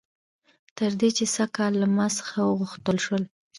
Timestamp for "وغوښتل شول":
2.43-3.23